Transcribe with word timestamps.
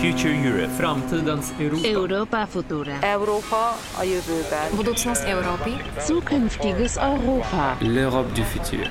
Future 0.00 0.34
Europe. 0.34 0.72
Framtidens 0.72 1.52
Europa. 1.58 1.86
Europa 1.88 2.46
Futura. 2.46 2.98
Európa 3.02 3.68
a 3.98 4.02
jövőben. 4.02 4.76
Budoucnost 4.76 5.22
Evropy. 5.22 5.70
Zukünftiges 6.06 6.96
Europa. 6.96 7.76
L'Europe 7.80 8.32
du 8.32 8.42
futur. 8.42 8.90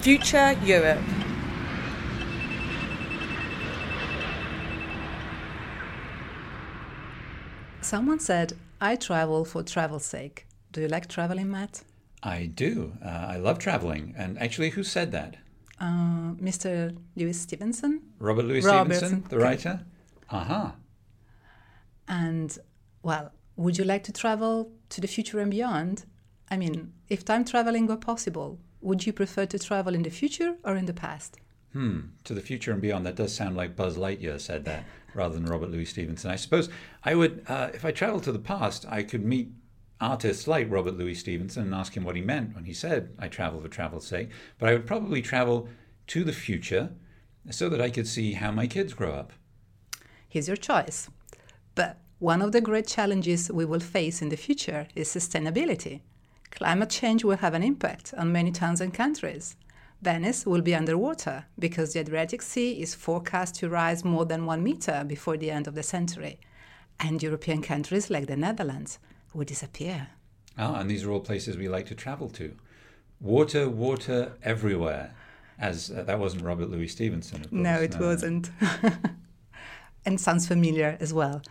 Future 0.00 0.56
Europe. 0.66 1.00
Someone 7.82 8.18
said, 8.18 8.52
I 8.80 8.96
travel 8.96 9.44
for 9.44 9.62
travel's 9.62 10.04
sake. 10.04 10.46
Do 10.72 10.80
you 10.80 10.88
like 10.88 11.06
traveling, 11.06 11.50
Matt? 11.50 11.82
I 12.22 12.50
do. 12.54 12.92
Uh, 13.04 13.34
I 13.34 13.38
love 13.38 13.58
traveling. 13.58 14.14
And 14.18 14.38
actually, 14.38 14.70
who 14.70 14.82
said 14.82 15.10
that? 15.12 15.36
Uh, 15.80 16.34
Mr. 16.40 16.94
Lewis 17.16 17.40
Stevenson? 17.40 18.00
Robert 18.18 18.44
Louis 18.44 18.64
Robertson. 18.64 19.08
Stevenson, 19.08 19.28
the 19.30 19.38
writer? 19.38 19.80
Aha. 20.30 20.74
And, 22.08 22.56
well, 23.02 23.32
would 23.56 23.78
you 23.78 23.84
like 23.84 24.04
to 24.04 24.12
travel 24.12 24.72
to 24.90 25.00
the 25.00 25.06
future 25.06 25.38
and 25.40 25.50
beyond? 25.50 26.04
I 26.50 26.56
mean, 26.56 26.92
if 27.08 27.24
time 27.24 27.44
traveling 27.44 27.86
were 27.86 27.96
possible, 27.96 28.58
would 28.80 29.06
you 29.06 29.12
prefer 29.12 29.46
to 29.46 29.58
travel 29.58 29.94
in 29.94 30.02
the 30.02 30.10
future 30.10 30.56
or 30.64 30.76
in 30.76 30.86
the 30.86 30.92
past? 30.92 31.36
Hmm. 31.72 32.00
To 32.24 32.34
the 32.34 32.40
future 32.40 32.72
and 32.72 32.80
beyond. 32.80 33.06
That 33.06 33.14
does 33.14 33.34
sound 33.34 33.56
like 33.56 33.76
Buzz 33.76 33.96
Lightyear 33.96 34.40
said 34.40 34.64
that 34.64 34.84
rather 35.14 35.34
than 35.34 35.44
Robert 35.44 35.70
Louis 35.70 35.84
Stevenson. 35.84 36.30
I 36.30 36.36
suppose 36.36 36.68
I 37.04 37.14
would, 37.14 37.44
uh, 37.48 37.70
if 37.72 37.84
I 37.84 37.92
traveled 37.92 38.24
to 38.24 38.32
the 38.32 38.38
past, 38.38 38.86
I 38.88 39.02
could 39.02 39.24
meet 39.24 39.52
artists 40.00 40.48
like 40.48 40.70
Robert 40.70 40.96
Louis 40.96 41.14
Stevenson 41.14 41.64
and 41.64 41.74
ask 41.74 41.96
him 41.96 42.04
what 42.04 42.16
he 42.16 42.22
meant 42.22 42.54
when 42.54 42.64
he 42.64 42.72
said, 42.72 43.14
I 43.18 43.28
travel 43.28 43.60
for 43.60 43.68
travel's 43.68 44.06
sake. 44.06 44.30
But 44.58 44.68
I 44.68 44.72
would 44.72 44.86
probably 44.86 45.22
travel 45.22 45.68
to 46.08 46.24
the 46.24 46.32
future 46.32 46.90
so 47.50 47.68
that 47.68 47.80
I 47.80 47.90
could 47.90 48.08
see 48.08 48.32
how 48.32 48.50
my 48.50 48.66
kids 48.66 48.94
grow 48.94 49.12
up. 49.12 49.32
Here's 50.30 50.46
your 50.46 50.56
choice. 50.56 51.10
But 51.74 51.98
one 52.20 52.40
of 52.40 52.52
the 52.52 52.60
great 52.60 52.86
challenges 52.86 53.50
we 53.50 53.64
will 53.64 53.80
face 53.80 54.22
in 54.22 54.28
the 54.28 54.36
future 54.36 54.86
is 54.94 55.08
sustainability. 55.08 56.00
Climate 56.52 56.90
change 56.90 57.24
will 57.24 57.38
have 57.38 57.52
an 57.52 57.64
impact 57.64 58.14
on 58.16 58.32
many 58.32 58.52
towns 58.52 58.80
and 58.80 58.94
countries. 58.94 59.56
Venice 60.00 60.46
will 60.46 60.62
be 60.62 60.74
underwater 60.74 61.44
because 61.58 61.92
the 61.92 62.00
Adriatic 62.00 62.42
Sea 62.42 62.80
is 62.80 62.94
forecast 62.94 63.56
to 63.56 63.68
rise 63.68 64.04
more 64.04 64.24
than 64.24 64.46
one 64.46 64.62
meter 64.62 65.04
before 65.04 65.36
the 65.36 65.50
end 65.50 65.66
of 65.66 65.74
the 65.74 65.82
century. 65.82 66.38
And 67.00 67.22
European 67.22 67.60
countries 67.60 68.08
like 68.08 68.26
the 68.26 68.36
Netherlands 68.36 68.98
will 69.34 69.44
disappear. 69.44 70.08
Ah, 70.56 70.76
and 70.76 70.88
these 70.88 71.04
are 71.04 71.10
all 71.10 71.20
places 71.20 71.56
we 71.56 71.68
like 71.68 71.86
to 71.86 71.94
travel 71.94 72.28
to. 72.30 72.54
Water, 73.20 73.68
water 73.68 74.32
everywhere. 74.42 75.12
As 75.58 75.90
uh, 75.90 76.04
that 76.04 76.18
wasn't 76.18 76.44
Robert 76.44 76.70
Louis 76.70 76.88
Stevenson. 76.88 77.42
Of 77.42 77.50
course. 77.50 77.62
No, 77.62 77.74
it 77.80 77.98
wasn't. 77.98 78.50
and 80.04 80.20
sounds 80.20 80.46
familiar 80.46 80.96
as 81.00 81.12
well. 81.12 81.42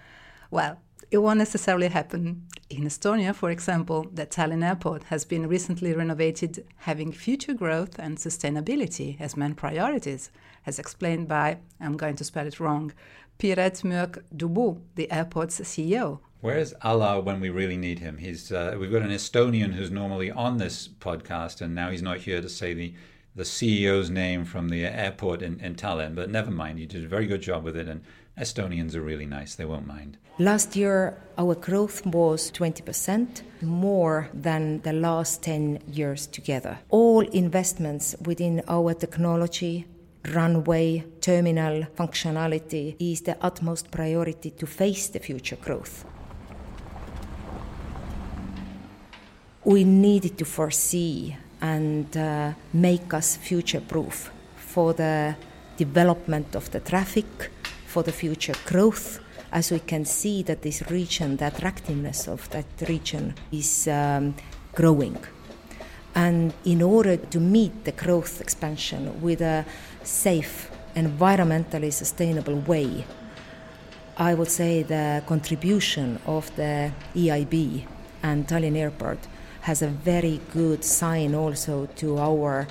Well, 0.52 0.80
it 1.12 1.18
won't 1.18 1.40
necessarily 1.40 1.88
happen. 1.88 2.44
In 2.70 2.84
Estonia, 2.84 3.34
for 3.34 3.50
example, 3.50 4.08
the 4.14 4.28
Tallinn 4.28 4.64
airport 4.64 5.06
has 5.06 5.26
been 5.26 5.48
recently 5.48 5.94
renovated, 5.94 6.66
having 6.78 7.12
future 7.12 7.54
growth 7.54 7.98
and 7.98 8.18
sustainability 8.18 9.20
as 9.20 9.36
main 9.36 9.56
priorities, 9.56 10.30
as 10.68 10.78
explained 10.78 11.28
by, 11.28 11.58
I'm 11.80 11.98
going 11.98 12.16
to 12.18 12.24
spell 12.24 12.46
it 12.46 12.60
wrong, 12.60 12.94
Piret 13.40 13.82
Mörk 13.84 14.22
Dubu, 14.36 14.82
the 14.96 15.12
airport's 15.12 15.60
CEO. 15.62 16.20
Where's 16.42 16.74
Allar 16.86 17.24
when 17.24 17.40
we 17.40 17.50
really 17.50 17.78
need 17.78 18.00
him? 18.00 18.18
He's 18.18 18.52
uh, 18.52 18.76
we've 18.80 18.92
got 18.92 19.02
an 19.02 19.10
Estonian 19.12 19.74
who's 19.74 19.92
normally 19.92 20.32
on 20.32 20.58
this 20.58 20.88
podcast, 20.88 21.62
and 21.62 21.74
now 21.74 21.90
he's 21.90 22.02
not 22.02 22.20
here 22.20 22.42
to 22.42 22.50
say 22.50 22.74
the 22.74 22.94
the 23.36 23.44
CEO's 23.44 24.10
name 24.10 24.44
from 24.44 24.70
the 24.70 24.86
airport 24.86 25.42
in, 25.42 25.60
in 25.60 25.76
Tallinn. 25.76 26.16
But 26.16 26.30
never 26.30 26.52
mind, 26.52 26.80
you 26.80 26.86
did 26.86 27.04
a 27.04 27.08
very 27.08 27.26
good 27.26 27.42
job 27.42 27.64
with 27.64 27.76
it, 27.76 27.88
and 27.88 28.02
Estonians 28.40 28.96
are 28.96 29.02
really 29.02 29.26
nice; 29.26 29.56
they 29.56 29.66
won't 29.66 29.86
mind. 29.88 30.18
Last 30.40 30.76
year, 30.78 31.18
our 31.38 31.56
growth 31.56 32.06
was 32.06 32.50
20%, 32.52 33.42
more 33.62 34.30
than 34.34 34.80
the 34.82 34.94
last 34.94 35.44
10 35.44 35.80
years 35.92 36.28
together. 36.28 36.80
All 36.90 37.28
investments 37.28 38.16
within 38.26 38.62
our 38.70 38.94
technology, 38.94 39.86
runway, 40.34 41.04
terminal 41.20 41.84
functionality 41.98 42.96
is 43.00 43.22
the 43.22 43.36
utmost 43.42 43.92
priority 43.92 44.52
to 44.52 44.66
face 44.66 45.10
the 45.10 45.20
future 45.20 45.58
growth. 45.58 46.06
We 49.66 49.84
needed 49.84 50.38
to 50.38 50.46
foresee 50.46 51.36
and 51.62 52.16
uh, 52.16 52.54
make 52.72 53.14
us 53.14 53.36
future 53.36 53.82
proof 53.82 54.32
for 54.56 54.94
the 54.94 55.36
development 55.76 56.56
of 56.56 56.72
the 56.72 56.80
traffic, 56.80 57.52
for 57.90 58.04
the 58.04 58.12
future 58.12 58.54
growth 58.66 59.20
as 59.52 59.72
we 59.72 59.80
can 59.80 60.06
see 60.06 60.44
that 60.44 60.62
this 60.62 60.84
region, 60.92 61.38
the 61.38 61.48
attractiveness 61.48 62.28
of 62.28 62.48
that 62.52 62.66
region 62.88 63.34
is 63.52 63.88
um, 63.88 64.36
growing. 64.76 65.18
And 66.14 66.54
in 66.66 66.82
order 66.82 67.18
to 67.18 67.40
meet 67.40 67.86
the 67.86 67.92
growth 67.92 68.42
expansion 68.42 69.22
with 69.22 69.42
a 69.42 69.66
safe, 70.04 70.70
environmentally 70.96 71.92
sustainable 71.92 72.60
way, 72.60 73.06
I 74.18 74.34
would 74.36 74.52
say 74.52 74.84
the 74.84 75.24
contribution 75.26 76.20
of 76.26 76.56
the 76.56 76.92
EIB 77.16 77.88
and 78.22 78.48
Tallinn 78.48 78.76
Airport 78.76 79.20
has 79.62 79.82
a 79.82 79.88
very 79.88 80.42
good 80.54 80.84
sign 80.84 81.34
also 81.34 81.88
to 81.96 82.18
our 82.20 82.68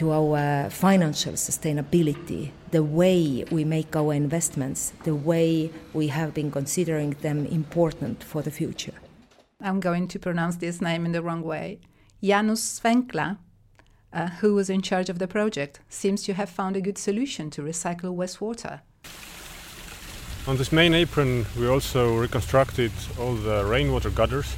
to 0.00 0.12
our 0.12 0.70
financial 0.70 1.34
sustainability, 1.34 2.52
the 2.70 2.82
way 2.82 3.44
we 3.50 3.64
make 3.64 3.94
our 3.94 4.14
investments, 4.14 4.94
the 5.04 5.14
way 5.14 5.70
we 5.92 6.08
have 6.08 6.32
been 6.32 6.50
considering 6.50 7.10
them 7.20 7.44
important 7.44 8.24
for 8.24 8.40
the 8.40 8.50
future. 8.50 8.94
I'm 9.60 9.78
going 9.78 10.08
to 10.08 10.18
pronounce 10.18 10.56
this 10.56 10.80
name 10.80 11.04
in 11.04 11.12
the 11.12 11.20
wrong 11.20 11.42
way. 11.42 11.80
Janusz 12.22 12.80
Svenkla, 12.80 13.36
uh, 14.14 14.28
who 14.40 14.54
was 14.54 14.70
in 14.70 14.80
charge 14.80 15.10
of 15.10 15.18
the 15.18 15.28
project, 15.28 15.80
seems 15.90 16.22
to 16.22 16.32
have 16.32 16.48
found 16.48 16.76
a 16.76 16.80
good 16.80 16.96
solution 16.96 17.50
to 17.50 17.60
recycle 17.60 18.16
wastewater. 18.16 18.80
On 20.46 20.56
this 20.56 20.72
main 20.72 20.94
apron, 20.94 21.44
we 21.58 21.68
also 21.68 22.16
reconstructed 22.16 22.92
all 23.18 23.34
the 23.34 23.66
rainwater 23.66 24.08
gutters. 24.08 24.56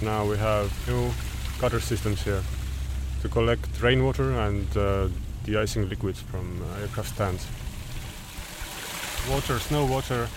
Now 0.00 0.24
we 0.24 0.36
have 0.36 0.70
new 0.86 1.10
gutter 1.60 1.80
systems 1.80 2.22
here 2.22 2.44
to 3.24 3.30
collect 3.30 3.80
rainwater 3.80 4.32
and 4.46 4.76
uh, 4.76 5.08
de-icing 5.44 5.88
liquids 5.88 6.20
from 6.20 6.46
uh, 6.62 6.82
aircraft 6.82 7.08
stands. 7.14 7.46
Water, 9.30 9.58
snow 9.58 9.86
water, 9.86 10.28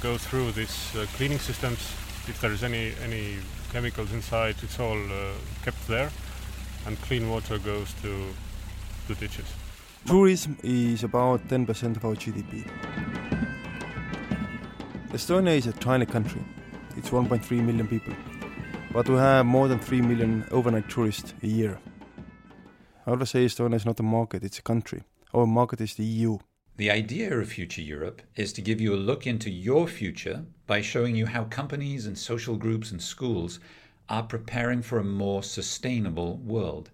go 0.00 0.16
through 0.16 0.50
these 0.52 0.96
uh, 0.96 1.04
cleaning 1.16 1.38
systems. 1.38 1.78
If 2.26 2.40
there 2.40 2.52
is 2.52 2.62
any 2.64 2.94
any 3.04 3.36
chemicals 3.70 4.12
inside, 4.12 4.56
it's 4.62 4.80
all 4.80 5.00
uh, 5.12 5.34
kept 5.64 5.86
there, 5.88 6.10
and 6.86 6.98
clean 7.02 7.28
water 7.28 7.58
goes 7.58 7.92
to 8.00 8.10
the 9.08 9.14
ditches. 9.14 9.48
Tourism 10.06 10.56
is 10.62 11.04
about 11.04 11.46
10% 11.48 11.96
of 11.96 12.04
our 12.04 12.16
GDP. 12.16 12.64
Estonia 15.12 15.56
is 15.58 15.66
a 15.66 15.72
tiny 15.72 16.06
country. 16.06 16.42
It's 16.96 17.10
1.3 17.10 17.62
million 17.62 17.86
people. 17.86 18.14
But 18.90 19.08
we 19.08 19.16
have 19.16 19.44
more 19.46 19.68
than 19.68 19.78
3 19.78 20.00
million 20.00 20.44
overnight 20.50 20.88
tourists 20.88 21.34
a 21.42 21.46
year. 21.46 21.78
I 23.04 23.10
would 23.10 23.26
say 23.26 23.44
Estonia 23.44 23.74
is 23.74 23.84
not 23.84 23.98
a 23.98 24.04
market, 24.04 24.44
it's 24.44 24.60
a 24.60 24.62
country. 24.62 25.02
Oh, 25.34 25.40
Our 25.40 25.46
market 25.46 25.80
is 25.80 25.94
the 25.94 26.04
EU. 26.04 26.38
The 26.76 26.90
idea 26.90 27.36
of 27.36 27.48
Future 27.48 27.82
Europe 27.82 28.22
is 28.36 28.52
to 28.52 28.62
give 28.62 28.80
you 28.80 28.94
a 28.94 29.06
look 29.08 29.26
into 29.26 29.50
your 29.50 29.88
future 29.88 30.44
by 30.68 30.82
showing 30.82 31.16
you 31.16 31.26
how 31.26 31.44
companies 31.44 32.06
and 32.06 32.16
social 32.16 32.56
groups 32.56 32.92
and 32.92 33.02
schools 33.02 33.58
are 34.08 34.22
preparing 34.22 34.82
for 34.82 34.98
a 34.98 35.04
more 35.04 35.42
sustainable 35.42 36.36
world. 36.38 36.90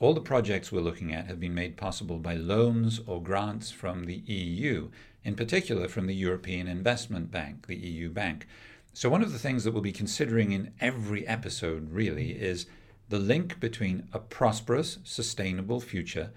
All 0.00 0.14
the 0.14 0.20
projects 0.20 0.72
we're 0.72 0.80
looking 0.80 1.14
at 1.14 1.26
have 1.26 1.38
been 1.38 1.54
made 1.54 1.76
possible 1.76 2.18
by 2.18 2.34
loans 2.34 3.00
or 3.06 3.22
grants 3.22 3.70
from 3.70 4.06
the 4.06 4.22
EU, 4.26 4.90
in 5.22 5.36
particular 5.36 5.86
from 5.86 6.08
the 6.08 6.14
European 6.14 6.66
Investment 6.66 7.30
Bank, 7.30 7.68
the 7.68 7.76
EU 7.76 8.10
bank. 8.10 8.48
So, 8.94 9.08
one 9.08 9.22
of 9.22 9.32
the 9.32 9.38
things 9.38 9.62
that 9.62 9.72
we'll 9.72 9.80
be 9.80 9.92
considering 9.92 10.50
in 10.50 10.72
every 10.80 11.26
episode 11.26 11.92
really 11.92 12.32
is 12.32 12.66
the 13.08 13.18
link 13.18 13.60
between 13.60 14.08
a 14.12 14.18
prosperous, 14.18 14.98
sustainable 15.04 15.80
future 15.80 16.30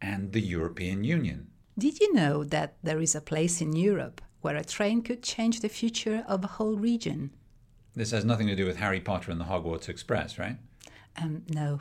and 0.00 0.32
the 0.32 0.40
European 0.40 1.04
Union. 1.04 1.48
Did 1.78 2.00
you 2.00 2.12
know 2.12 2.44
that 2.44 2.76
there 2.82 3.00
is 3.00 3.14
a 3.14 3.20
place 3.20 3.60
in 3.60 3.74
Europe 3.74 4.20
where 4.40 4.56
a 4.56 4.64
train 4.64 5.02
could 5.02 5.22
change 5.22 5.60
the 5.60 5.68
future 5.68 6.24
of 6.28 6.44
a 6.44 6.48
whole 6.48 6.76
region? 6.76 7.30
This 7.94 8.10
has 8.10 8.24
nothing 8.24 8.46
to 8.48 8.56
do 8.56 8.66
with 8.66 8.76
Harry 8.76 9.00
Potter 9.00 9.30
and 9.30 9.40
the 9.40 9.44
Hogwarts 9.44 9.88
Express, 9.88 10.38
right? 10.38 10.56
Um, 11.16 11.42
no. 11.48 11.80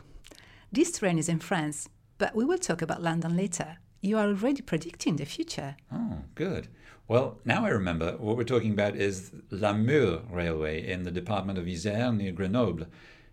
This 0.72 0.98
train 0.98 1.18
is 1.18 1.30
in 1.30 1.40
France, 1.40 1.90
but 2.18 2.36
we 2.36 2.46
will 2.46 2.58
talk 2.58 2.82
about 2.82 3.02
London 3.02 3.36
later. 3.36 3.78
You 4.02 4.18
are 4.18 4.28
already 4.28 4.62
predicting 4.62 5.16
the 5.16 5.26
future. 5.26 5.76
Oh, 5.92 6.20
good. 6.36 6.68
Well, 7.08 7.40
now 7.44 7.66
I 7.66 7.70
remember 7.70 8.16
what 8.18 8.38
we're 8.38 8.44
talking 8.44 8.72
about 8.72 8.96
is 8.96 9.32
La 9.50 9.74
Mure 9.74 10.22
Railway 10.30 10.86
in 10.90 11.04
the 11.04 11.12
department 11.12 11.60
of 11.60 11.66
Isère 11.66 12.16
near 12.16 12.32
Grenoble. 12.32 12.88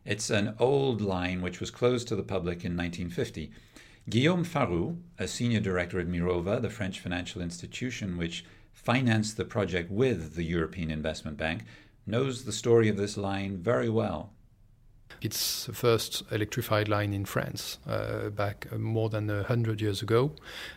It's 0.09 0.31
an 0.31 0.55
old 0.59 1.03
line 1.03 1.43
which 1.43 1.61
was 1.61 1.71
closed 1.71 2.09
to 2.09 2.17
the 2.17 2.23
public 2.23 2.65
in 2.65 2.75
1950. 2.75 3.51
Guillaume 4.09 4.43
Farou, 4.43 4.97
a 5.19 5.29
senior 5.29 5.61
director 5.61 6.01
at 6.01 6.09
Mirova, 6.09 6.63
the 6.63 6.71
French 6.71 6.99
financial 6.99 7.43
institution 7.43 8.17
which 8.17 8.47
financed 8.73 9.37
the 9.37 9.45
project 9.45 9.91
with 9.91 10.35
the 10.35 10.45
European 10.45 10.91
Investment 10.91 11.37
Bank, 11.37 11.65
knows 12.07 12.45
the 12.45 12.55
story 12.55 12.89
of 12.89 12.97
this 12.97 13.19
line 13.19 13.59
very 13.59 13.91
well. 13.91 14.31
It's 15.21 15.67
the 15.67 15.75
first 15.75 16.23
electrified 16.31 16.89
line 16.89 17.13
in 17.13 17.27
France 17.27 17.79
uh, 17.87 18.31
back 18.31 18.67
uh, 18.73 18.79
more 18.79 19.11
than 19.11 19.29
a 19.29 19.43
hundred 19.43 19.83
years 19.83 20.01
ago, 20.01 20.33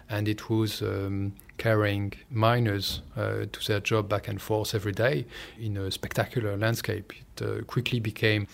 and 0.10 0.28
it 0.28 0.50
was 0.50 0.82
um, 0.82 1.36
carrying 1.58 2.12
miners 2.30 3.02
uh, 3.16 3.46
to 3.50 3.68
their 3.68 3.80
job 3.80 4.10
back 4.10 4.28
and 4.28 4.42
forth 4.42 4.76
every 4.76 4.92
day 4.92 5.26
in 5.58 5.78
a 5.78 5.90
spectacular 5.90 6.58
landscape. 6.58 7.14
It 7.14 7.42
uh, 7.42 7.64
quickly 7.64 8.02
became 8.02 8.48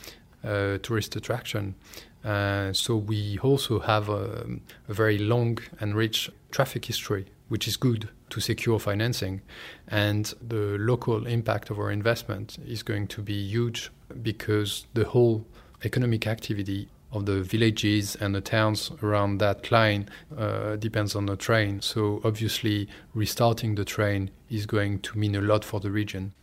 tourist 0.81 1.15
attraction. 1.15 1.75
Uh, 2.23 2.73
so 2.73 2.95
we 2.95 3.39
also 3.39 3.79
have 3.79 4.09
a, 4.09 4.45
a 4.89 4.94
very 4.94 5.17
long 5.17 5.57
and 5.79 5.95
rich 5.95 6.29
traffic 6.51 6.85
history, 6.85 7.25
which 7.47 7.67
is 7.67 7.77
good 7.77 8.09
to 8.29 8.41
secure 8.41 8.79
financing. 8.79 9.41
And 9.88 10.33
the 10.45 10.77
local 10.79 11.25
impact 11.25 11.69
of 11.69 11.79
our 11.79 11.91
investment 11.91 12.57
is 12.67 12.83
going 12.83 13.07
to 13.07 13.21
be 13.21 13.47
huge 13.47 13.89
because 14.21 14.88
the 14.94 15.05
whole 15.05 15.45
economic 15.83 16.27
activity 16.27 16.89
of 17.11 17.25
the 17.25 17.41
villages 17.41 18.15
and 18.17 18.35
the 18.35 18.41
towns 18.41 18.91
around 19.01 19.38
that 19.38 19.71
line 19.71 20.09
uh, 20.38 20.75
depends 20.75 21.15
on 21.15 21.25
the 21.25 21.38
train. 21.38 21.81
So 21.81 22.21
obviously, 22.23 22.89
restarting 23.13 23.75
the 23.75 23.85
train 23.85 24.31
is 24.49 24.65
going 24.65 24.99
to 24.99 25.17
mean 25.17 25.35
a 25.35 25.41
lot 25.41 25.63
for 25.63 25.79
the 25.79 25.91
region. 25.91 26.33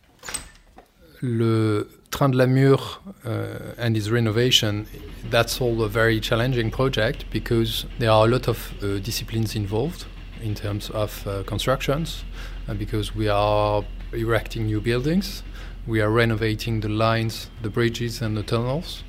Le 1.21 1.85
Train 2.15 2.31
de 2.31 2.37
la 2.37 2.45
Mure 2.45 2.79
uh, 3.25 3.73
and 3.77 3.97
its 3.97 4.07
renovation, 4.07 4.87
that's 5.29 5.59
all 5.59 5.83
a 5.83 5.89
very 5.89 6.21
challenging 6.21 6.71
project 6.71 7.25
because 7.29 7.85
there 7.99 8.09
are 8.09 8.25
a 8.25 8.29
lot 8.29 8.47
of 8.47 8.73
uh, 8.81 8.99
disciplines 8.99 9.53
involved 9.53 10.05
in 10.41 10.55
terms 10.55 10.89
of 10.91 11.27
uh, 11.27 11.43
constructions, 11.43 12.23
uh, 12.69 12.73
because 12.73 13.13
we 13.13 13.27
are 13.27 13.83
erecting 14.13 14.67
new 14.67 14.79
buildings, 14.79 15.43
we 15.87 15.99
are 15.99 16.09
renovating 16.09 16.79
the 16.79 16.87
lines, 16.87 17.49
the 17.61 17.69
bridges, 17.69 18.21
and 18.21 18.37
the 18.37 18.43
tunnels. 18.43 19.03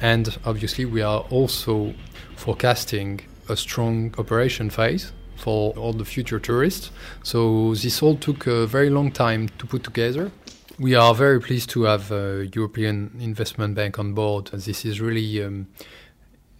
And 0.00 0.36
obviously, 0.44 0.84
we 0.84 1.00
are 1.00 1.20
also 1.30 1.94
forecasting 2.34 3.20
a 3.48 3.56
strong 3.56 4.12
operation 4.18 4.68
phase 4.68 5.12
for 5.36 5.72
all 5.74 5.92
the 5.92 6.04
future 6.04 6.40
tourists. 6.40 6.90
So, 7.22 7.76
this 7.76 8.02
all 8.02 8.16
took 8.16 8.48
a 8.48 8.66
very 8.66 8.90
long 8.90 9.12
time 9.12 9.48
to 9.58 9.66
put 9.66 9.84
together. 9.84 10.32
We 10.80 10.94
are 10.94 11.12
very 11.12 11.40
pleased 11.40 11.70
to 11.70 11.82
have 11.82 12.12
a 12.12 12.48
European 12.54 13.10
Investment 13.18 13.74
Bank 13.74 13.98
on 13.98 14.14
board. 14.14 14.46
This 14.52 14.84
is 14.84 15.00
really 15.00 15.42
um, 15.42 15.66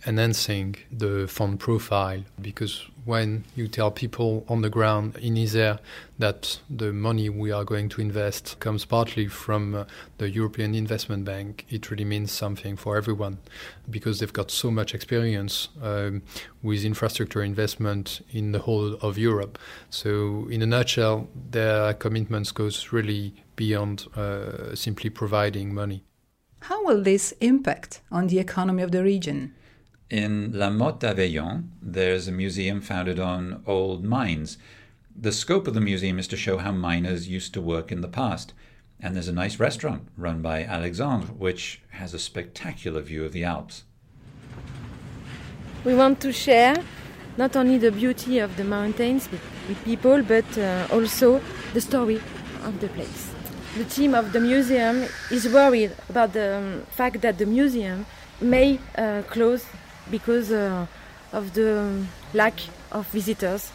enhancing 0.09 0.75
the 0.91 1.29
fund 1.29 1.61
profile 1.61 2.25
because 2.43 2.85
when 3.05 3.45
you 3.55 3.69
tell 3.69 3.93
people 3.93 4.45
on 4.49 4.63
the 4.63 4.71
ground 4.71 5.17
in 5.19 5.35
Isère 5.37 5.79
that 6.19 6.59
the 6.69 6.93
money 6.93 7.29
we 7.29 7.53
are 7.53 7.63
going 7.63 7.89
to 7.91 8.01
invest 8.01 8.59
comes 8.59 8.85
partly 8.85 9.29
from 9.29 9.77
uh, 9.77 9.85
the 10.17 10.29
European 10.29 10.75
Investment 10.75 11.25
Bank, 11.25 11.65
it 11.71 11.89
really 11.89 12.05
means 12.05 12.33
something 12.33 12.77
for 12.77 12.97
everyone 12.97 13.39
because 13.89 14.19
they've 14.19 14.33
got 14.33 14.51
so 14.51 14.69
much 14.69 14.95
experience 14.95 15.69
um, 15.81 16.23
with 16.61 16.85
infrastructure 16.85 17.45
investment 17.45 18.21
in 18.33 18.51
the 18.51 18.59
whole 18.59 18.95
of 18.95 19.17
Europe. 19.17 19.61
So, 19.91 20.49
in 20.51 20.61
a 20.61 20.67
nutshell, 20.67 21.29
their 21.53 21.95
commitments 21.95 22.51
goes 22.51 22.93
really 22.93 23.45
beyond 23.59 24.07
uh, 24.17 24.75
simply 24.75 25.11
providing 25.11 25.75
money. 25.75 26.05
How 26.61 26.85
will 26.85 27.03
this 27.03 27.33
impact 27.41 28.01
on 28.11 28.29
the 28.29 28.39
economy 28.39 28.83
of 28.83 28.93
the 28.93 29.03
region? 29.03 29.53
In 30.09 30.53
La 30.55 30.71
Motte 30.71 31.01
d'Aveyron, 31.01 31.65
there's 31.83 32.29
a 32.29 32.33
museum 32.33 32.81
founded 32.81 33.19
on 33.21 33.63
old 33.67 34.05
mines. 34.05 34.59
The 35.15 35.33
scope 35.33 35.67
of 35.67 35.75
the 35.75 35.81
museum 35.81 36.19
is 36.19 36.29
to 36.29 36.37
show 36.37 36.59
how 36.59 36.73
miners 36.73 37.29
used 37.29 37.53
to 37.55 37.61
work 37.61 37.93
in 37.93 38.01
the 38.01 38.09
past. 38.09 38.55
And 39.01 39.15
there's 39.15 39.29
a 39.29 39.43
nice 39.45 39.61
restaurant 39.61 40.09
run 40.17 40.41
by 40.41 40.65
Alexandre, 40.65 41.27
which 41.27 41.83
has 41.91 42.15
a 42.15 42.19
spectacular 42.19 43.01
view 43.01 43.25
of 43.25 43.33
the 43.33 43.45
Alps. 43.45 43.85
We 45.85 45.95
want 45.95 46.21
to 46.21 46.33
share 46.33 46.77
not 47.37 47.57
only 47.57 47.79
the 47.79 47.93
beauty 47.93 48.39
of 48.39 48.57
the 48.57 48.65
mountains 48.65 49.29
with, 49.31 49.43
with 49.69 49.85
people, 49.85 50.23
but 50.23 50.47
uh, 50.59 50.87
also 50.91 51.41
the 51.75 51.81
story 51.81 52.21
of 52.65 52.81
the 52.81 52.89
place. 52.89 53.28
The 53.77 53.85
team 53.85 54.15
of 54.15 54.33
the 54.33 54.41
museum 54.41 55.05
is 55.31 55.47
worried 55.49 55.93
about 56.09 56.33
the 56.33 56.57
um, 56.57 56.87
fact 56.91 57.21
that 57.21 57.37
the 57.39 57.47
museum 57.47 58.07
may 58.41 58.81
uh, 58.97 59.23
close 59.29 59.65
because 60.11 60.51
uh, 60.51 60.87
of 61.33 61.53
the 61.53 62.05
lack 62.33 62.55
of 62.91 63.07
visitors. 63.09 63.71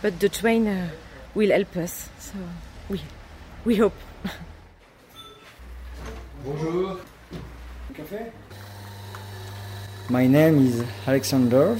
But 0.00 0.20
the 0.20 0.28
train 0.28 0.66
uh, 0.68 0.90
will 1.34 1.50
help 1.50 1.76
us, 1.76 2.08
so 2.18 2.34
we, 2.88 3.00
we 3.64 3.76
hope. 3.76 3.94
Bonjour. 6.44 7.00
Café? 7.94 8.32
My 10.08 10.26
name 10.26 10.66
is 10.66 10.84
Alexander. 11.06 11.78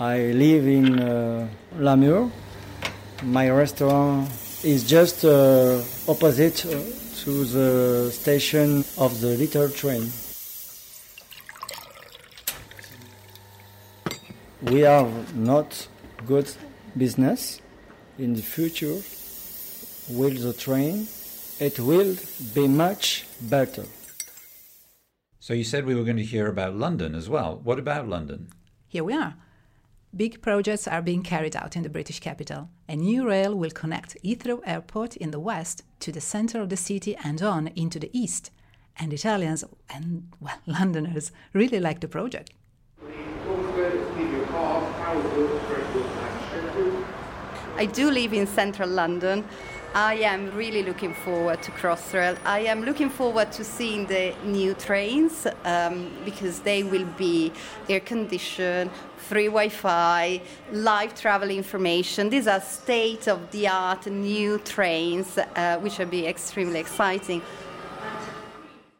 I 0.00 0.32
live 0.32 0.66
in 0.66 0.98
uh, 1.00 1.48
La 1.78 1.96
Mure. 1.96 2.30
My 3.22 3.48
restaurant 3.50 4.28
is 4.64 4.84
just 4.84 5.24
uh, 5.24 5.82
opposite 6.08 6.64
uh, 6.66 6.70
to 7.22 7.44
the 7.44 8.10
station 8.12 8.84
of 8.98 9.20
the 9.20 9.36
little 9.36 9.68
train. 9.68 10.10
we 14.70 14.84
are 14.84 15.08
not 15.34 15.88
good 16.26 16.50
business. 16.96 17.60
In 18.18 18.34
the 18.34 18.42
future 18.42 18.98
with 20.08 20.42
the 20.42 20.54
train 20.54 21.06
it 21.60 21.78
will 21.78 22.16
be 22.54 22.66
much 22.66 23.26
better. 23.40 23.84
So 25.38 25.54
you 25.54 25.64
said 25.64 25.84
we 25.84 25.94
were 25.94 26.04
going 26.04 26.16
to 26.16 26.24
hear 26.24 26.46
about 26.48 26.74
london 26.74 27.14
as 27.14 27.28
well. 27.28 27.60
What 27.62 27.78
about 27.78 28.08
london? 28.08 28.48
Here 28.88 29.04
we 29.04 29.14
are 29.14 29.34
big 30.16 30.40
projects 30.40 30.88
are 30.88 31.02
being 31.02 31.22
carried 31.22 31.54
out 31.54 31.76
in 31.76 31.82
the 31.82 31.88
british 31.88 32.20
capital. 32.20 32.68
A 32.88 32.96
new 32.96 33.26
rail 33.28 33.54
will 33.54 33.70
connect 33.70 34.16
heathrow 34.24 34.60
airport 34.66 35.16
in 35.16 35.30
the 35.30 35.40
west 35.40 35.82
to 36.00 36.10
the 36.10 36.20
center 36.20 36.60
of 36.60 36.70
the 36.70 36.76
city 36.76 37.16
and 37.22 37.42
on 37.42 37.68
into 37.68 37.98
the 37.98 38.10
east. 38.18 38.50
And 38.98 39.12
italians 39.12 39.64
and 39.90 40.28
well 40.40 40.60
londoners 40.66 41.32
really 41.52 41.80
like 41.80 42.00
the 42.00 42.08
project. 42.08 42.50
I 47.78 47.84
do 47.84 48.10
live 48.10 48.32
in 48.32 48.46
central 48.46 48.88
London. 48.88 49.44
I 49.96 50.16
am 50.16 50.54
really 50.54 50.82
looking 50.82 51.14
forward 51.14 51.62
to 51.62 51.70
Crossrail. 51.70 52.36
I 52.44 52.58
am 52.66 52.82
looking 52.82 53.08
forward 53.08 53.50
to 53.52 53.64
seeing 53.64 54.04
the 54.04 54.34
new 54.44 54.74
trains 54.74 55.46
um, 55.64 56.10
because 56.22 56.60
they 56.60 56.82
will 56.82 57.06
be 57.16 57.50
air 57.88 58.00
conditioned, 58.00 58.90
free 59.16 59.46
Wi 59.46 59.70
Fi, 59.70 60.42
live 60.70 61.14
travel 61.14 61.48
information. 61.48 62.28
These 62.28 62.46
are 62.46 62.60
state 62.60 63.26
of 63.26 63.50
the 63.52 63.68
art 63.68 64.06
new 64.06 64.58
trains, 64.58 65.38
uh, 65.38 65.78
which 65.78 65.96
will 65.96 66.04
be 66.04 66.26
extremely 66.26 66.78
exciting. 66.78 67.40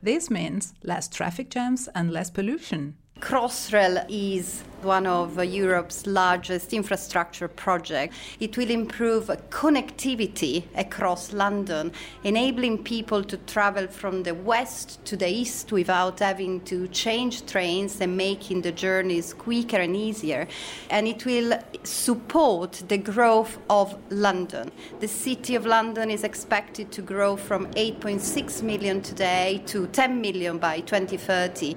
This 0.01 0.31
means 0.31 0.73
less 0.83 1.09
traffic 1.09 1.51
jams 1.51 1.91
and 1.95 2.11
less 2.11 2.31
pollution. 2.31 2.97
Crossrail 3.21 4.05
is 4.11 4.63
one 4.83 5.07
of 5.07 5.43
Europe's 5.43 6.07
largest 6.07 6.75
infrastructure 6.75 7.49
projects. 7.49 8.15
It 8.41 8.59
will 8.59 8.71
improve 8.71 9.29
connectivity 9.49 10.65
across 10.77 11.33
London, 11.33 11.93
enabling 12.25 12.85
people 12.85 13.25
to 13.25 13.39
travel 13.39 13.87
from 13.89 14.23
the 14.23 14.35
west 14.35 15.03
to 15.07 15.17
the 15.17 15.27
east 15.27 15.73
without 15.73 16.19
having 16.19 16.61
to 16.67 16.89
change 16.89 17.47
trains 17.47 18.03
and 18.03 18.19
making 18.19 18.61
the 18.61 18.71
journeys 18.71 19.33
quicker 19.33 19.79
and 19.79 19.97
easier. 19.97 20.47
And 20.91 21.09
it 21.09 21.25
will 21.25 21.59
support 21.85 22.83
the 22.87 22.99
growth 22.99 23.59
of 23.71 23.97
London. 24.11 24.71
The 25.01 25.09
city 25.09 25.55
of 25.55 25.65
London 25.65 26.11
is 26.11 26.23
expected 26.23 26.93
to 26.93 27.01
grow 27.01 27.37
from 27.37 27.67
8.6 27.73 28.63
million 28.63 29.01
today 29.01 29.63
to 29.67 29.87
10 29.87 30.21
million 30.21 30.59
by 30.59 30.81
2030 30.81 31.77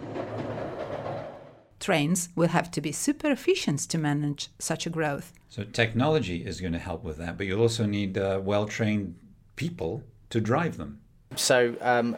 trains 1.79 2.29
will 2.36 2.50
have 2.50 2.69
to 2.71 2.81
be 2.81 2.91
super 2.91 3.31
efficient 3.31 3.79
to 3.79 3.98
manage 3.98 4.50
such 4.59 4.86
a 4.86 4.89
growth. 4.89 5.33
So, 5.50 5.63
technology 5.63 6.45
is 6.45 6.62
going 6.62 6.74
to 6.74 6.79
help 6.79 7.03
with 7.03 7.17
that, 7.17 7.38
but 7.38 7.48
you'll 7.48 7.62
also 7.62 7.86
need 7.86 8.17
uh, 8.17 8.39
well 8.43 8.65
trained 8.65 9.15
people 9.55 10.03
to 10.29 10.39
drive 10.39 10.77
them. 10.77 11.00
So, 11.36 11.75
um, 11.81 12.17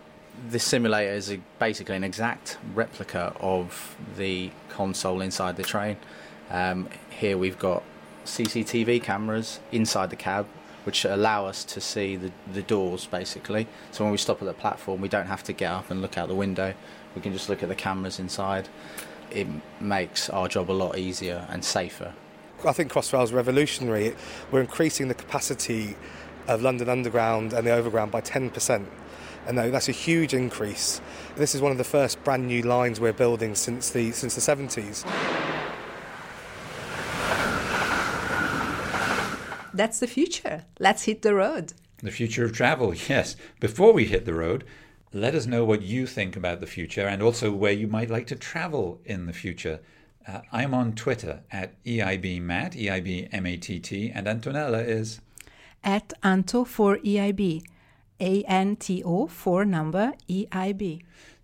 this 0.49 0.63
simulator 0.63 1.13
is 1.13 1.31
a, 1.31 1.39
basically 1.59 1.95
an 1.95 2.03
exact 2.03 2.57
replica 2.73 3.33
of 3.39 3.95
the 4.17 4.51
console 4.69 5.21
inside 5.21 5.57
the 5.57 5.63
train. 5.63 5.97
Um, 6.49 6.89
here 7.09 7.37
we've 7.37 7.59
got 7.59 7.83
CCTV 8.25 9.01
cameras 9.03 9.59
inside 9.71 10.09
the 10.09 10.15
cab, 10.15 10.47
which 10.83 11.05
allow 11.05 11.45
us 11.45 11.63
to 11.65 11.81
see 11.81 12.15
the, 12.15 12.31
the 12.51 12.61
doors 12.61 13.05
basically. 13.05 13.67
So 13.91 14.03
when 14.03 14.11
we 14.11 14.17
stop 14.17 14.41
at 14.41 14.45
the 14.45 14.53
platform, 14.53 15.01
we 15.01 15.07
don't 15.07 15.27
have 15.27 15.43
to 15.43 15.53
get 15.53 15.71
up 15.71 15.91
and 15.91 16.01
look 16.01 16.17
out 16.17 16.27
the 16.27 16.35
window. 16.35 16.73
We 17.15 17.21
can 17.21 17.33
just 17.33 17.49
look 17.49 17.61
at 17.61 17.69
the 17.69 17.75
cameras 17.75 18.19
inside 18.19 18.69
it 19.31 19.47
makes 19.79 20.29
our 20.29 20.47
job 20.47 20.69
a 20.69 20.73
lot 20.73 20.97
easier 20.97 21.45
and 21.49 21.63
safer. 21.63 22.13
I 22.65 22.73
think 22.73 22.91
Crossrail 22.91 23.23
is 23.23 23.33
revolutionary. 23.33 24.15
We're 24.51 24.61
increasing 24.61 25.07
the 25.07 25.15
capacity 25.15 25.95
of 26.47 26.61
London 26.61 26.89
Underground 26.89 27.53
and 27.53 27.65
the 27.65 27.71
Overground 27.71 28.11
by 28.11 28.21
10%. 28.21 28.85
And 29.47 29.57
that's 29.57 29.89
a 29.89 29.93
huge 29.93 30.33
increase. 30.33 31.01
This 31.35 31.55
is 31.55 31.61
one 31.61 31.71
of 31.71 31.79
the 31.79 31.83
first 31.83 32.23
brand 32.23 32.45
new 32.45 32.61
lines 32.61 32.99
we're 32.99 33.13
building 33.13 33.55
since 33.55 33.89
the, 33.89 34.11
since 34.11 34.35
the 34.35 34.41
70s. 34.41 35.03
That's 39.73 39.99
the 39.99 40.07
future. 40.07 40.65
Let's 40.79 41.03
hit 41.03 41.21
the 41.21 41.33
road. 41.33 41.73
The 42.03 42.11
future 42.11 42.45
of 42.45 42.53
travel, 42.53 42.93
yes. 43.09 43.35
Before 43.59 43.93
we 43.93 44.05
hit 44.05 44.25
the 44.25 44.33
road, 44.33 44.63
let 45.13 45.35
us 45.35 45.45
know 45.45 45.65
what 45.65 45.81
you 45.81 46.07
think 46.07 46.37
about 46.37 46.61
the 46.61 46.67
future 46.67 47.05
and 47.05 47.21
also 47.21 47.51
where 47.51 47.71
you 47.71 47.87
might 47.87 48.09
like 48.09 48.27
to 48.27 48.35
travel 48.35 49.01
in 49.03 49.25
the 49.25 49.33
future. 49.33 49.79
Uh, 50.25 50.41
I'm 50.51 50.73
on 50.73 50.93
Twitter 50.93 51.41
at 51.51 51.83
EIBMatt, 51.83 52.75
E-I-B-M-A-T-T, 52.75 54.11
and 54.13 54.27
Antonella 54.27 54.87
is... 54.87 55.19
At 55.83 56.13
Anto 56.23 56.63
for 56.63 56.97
EIB, 56.97 57.63
A-N-T-O 58.19 59.27
for 59.27 59.65
number 59.65 60.13
EIB. 60.29 61.01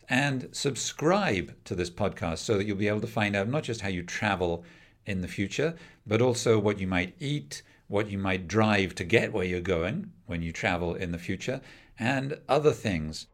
And 0.07 0.47
subscribe 0.53 1.53
to 1.65 1.75
this 1.75 1.89
podcast 1.89 2.37
so 2.37 2.57
that 2.57 2.65
you'll 2.65 2.77
be 2.77 2.87
able 2.87 3.01
to 3.01 3.07
find 3.07 3.35
out 3.35 3.49
not 3.49 3.63
just 3.63 3.81
how 3.81 3.89
you 3.89 4.03
travel 4.03 4.63
in 5.05 5.21
the 5.21 5.27
future, 5.27 5.75
but 6.05 6.21
also 6.21 6.57
what 6.57 6.79
you 6.79 6.87
might 6.87 7.15
eat, 7.19 7.63
what 7.87 8.09
you 8.09 8.17
might 8.17 8.47
drive 8.47 8.95
to 8.95 9.03
get 9.03 9.33
where 9.33 9.45
you're 9.45 9.59
going 9.59 10.11
when 10.25 10.41
you 10.41 10.53
travel 10.53 10.93
in 10.93 11.11
the 11.11 11.17
future, 11.17 11.59
and 11.99 12.37
other 12.47 12.71
things. 12.71 13.27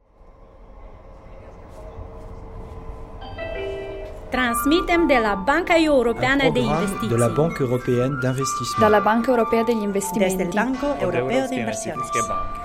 Transmitem 4.38 5.08
de 5.08 5.20
la 5.22 5.42
Banca 5.46 5.76
Europeană 5.84 6.50
de 6.54 6.60
Investiții. 6.60 7.08
de 7.08 7.16
la 7.16 7.28
Banque 7.28 7.58
Européenne 7.60 8.18
d'Investissement. 8.22 8.80
Dalla 8.80 9.00
Banca 9.00 9.32
Europea 9.32 9.64
degli 9.64 9.82
Investimenti. 9.82 10.36
Desde 10.36 10.44
el 10.44 10.64
Banco 10.64 10.88
Europeo 11.06 11.46
de 11.50 11.56
Inversiones. 11.56 12.08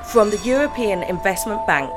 From 0.02 0.28
the 0.28 0.50
European 0.50 0.98
Investment 1.16 1.60
Bank. 1.66 1.92